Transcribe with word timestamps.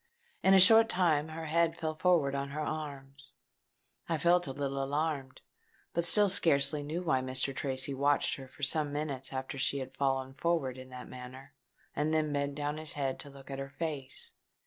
In 0.41 0.55
a 0.55 0.59
short 0.59 0.89
time 0.89 1.27
her 1.27 1.45
head 1.45 1.77
fell 1.77 1.93
forward 1.93 2.33
on 2.33 2.49
her 2.49 2.61
arms. 2.61 3.33
I 4.09 4.17
felt 4.17 4.47
a 4.47 4.51
little 4.51 4.81
alarmed; 4.83 5.41
but 5.93 6.05
still 6.05 6.27
scarcely 6.27 6.81
knew 6.81 7.03
why. 7.03 7.21
Mr. 7.21 7.55
Tracy 7.55 7.93
watched 7.93 8.37
her 8.37 8.47
for 8.47 8.63
some 8.63 8.91
minutes 8.91 9.31
after 9.31 9.59
she 9.59 9.77
had 9.77 9.95
fallen 9.95 10.33
forward 10.33 10.79
in 10.79 10.89
that 10.89 11.07
manner, 11.07 11.53
and 11.95 12.11
then 12.11 12.33
bent 12.33 12.55
down 12.55 12.77
his 12.77 12.95
head 12.95 13.19
to 13.19 13.29
look 13.29 13.51
at 13.51 13.59
her 13.59 13.69
face. 13.69 14.33